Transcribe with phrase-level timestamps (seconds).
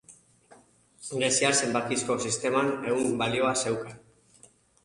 [1.09, 4.01] Greziar zenbakizko sisteman ehun balioa zeukan.